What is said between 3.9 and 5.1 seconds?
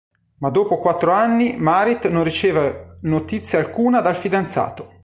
dal fidanzato.